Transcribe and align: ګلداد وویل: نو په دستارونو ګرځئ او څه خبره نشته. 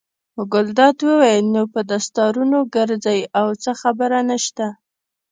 ګلداد 0.53 0.97
وویل: 1.07 1.45
نو 1.55 1.61
په 1.73 1.79
دستارونو 1.91 2.57
ګرځئ 2.75 3.19
او 3.39 3.47
څه 3.63 3.71
خبره 3.81 4.19
نشته. 4.29 4.67